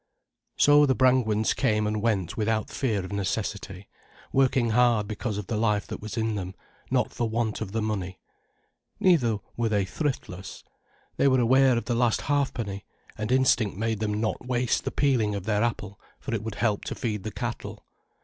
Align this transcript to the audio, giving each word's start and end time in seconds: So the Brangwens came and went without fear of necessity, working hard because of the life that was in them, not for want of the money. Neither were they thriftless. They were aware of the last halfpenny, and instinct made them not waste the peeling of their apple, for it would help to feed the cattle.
So 0.57 0.87
the 0.87 0.95
Brangwens 0.95 1.53
came 1.55 1.85
and 1.85 2.01
went 2.01 2.35
without 2.35 2.71
fear 2.71 3.05
of 3.05 3.11
necessity, 3.13 3.87
working 4.33 4.71
hard 4.71 5.07
because 5.07 5.37
of 5.37 5.45
the 5.45 5.57
life 5.57 5.85
that 5.85 6.01
was 6.01 6.17
in 6.17 6.33
them, 6.33 6.55
not 6.89 7.13
for 7.13 7.29
want 7.29 7.61
of 7.61 7.71
the 7.71 7.83
money. 7.83 8.19
Neither 8.99 9.37
were 9.55 9.69
they 9.69 9.85
thriftless. 9.85 10.63
They 11.17 11.27
were 11.27 11.39
aware 11.39 11.77
of 11.77 11.85
the 11.85 11.93
last 11.93 12.21
halfpenny, 12.21 12.83
and 13.15 13.31
instinct 13.31 13.77
made 13.77 13.99
them 13.99 14.19
not 14.19 14.43
waste 14.43 14.85
the 14.85 14.91
peeling 14.91 15.35
of 15.35 15.43
their 15.45 15.61
apple, 15.61 15.99
for 16.19 16.33
it 16.33 16.41
would 16.41 16.55
help 16.55 16.83
to 16.85 16.95
feed 16.95 17.21
the 17.21 17.29
cattle. 17.31 17.85